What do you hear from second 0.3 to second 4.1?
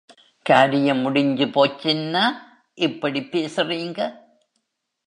காரியம் முடிஞ்சு போச்சின்னா இப்படிப் பேசுறீங்க?